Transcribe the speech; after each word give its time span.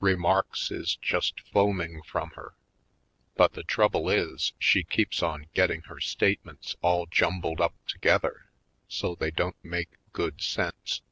Remarks 0.00 0.70
is 0.70 0.96
just 0.96 1.40
foaming 1.42 2.00
from 2.04 2.30
her; 2.30 2.54
but 3.34 3.52
the 3.52 3.62
trouble 3.62 4.08
is 4.08 4.54
she 4.58 4.82
keeps 4.82 5.22
on 5.22 5.46
getting 5.52 5.82
her 5.82 6.00
statements 6.00 6.74
all 6.80 7.04
jumbled 7.04 7.60
up 7.60 7.74
together 7.86 8.46
so 8.88 9.14
they 9.14 9.30
don't 9.30 9.62
make 9.62 9.90
good 10.14 10.40
sense. 10.40 11.02